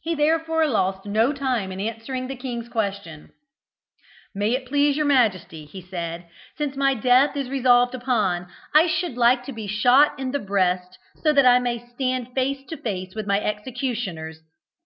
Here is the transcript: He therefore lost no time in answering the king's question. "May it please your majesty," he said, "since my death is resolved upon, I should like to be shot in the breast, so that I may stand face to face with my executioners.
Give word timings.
He 0.00 0.14
therefore 0.14 0.66
lost 0.66 1.04
no 1.04 1.30
time 1.34 1.70
in 1.70 1.78
answering 1.78 2.28
the 2.28 2.34
king's 2.34 2.66
question. 2.70 3.32
"May 4.34 4.52
it 4.52 4.64
please 4.64 4.96
your 4.96 5.04
majesty," 5.04 5.66
he 5.66 5.82
said, 5.82 6.30
"since 6.56 6.76
my 6.78 6.94
death 6.94 7.36
is 7.36 7.50
resolved 7.50 7.94
upon, 7.94 8.48
I 8.72 8.86
should 8.86 9.18
like 9.18 9.44
to 9.44 9.52
be 9.52 9.66
shot 9.66 10.18
in 10.18 10.30
the 10.30 10.38
breast, 10.38 10.98
so 11.22 11.30
that 11.34 11.44
I 11.44 11.58
may 11.58 11.78
stand 11.78 12.32
face 12.34 12.64
to 12.68 12.78
face 12.78 13.14
with 13.14 13.26
my 13.26 13.38
executioners. 13.38 14.40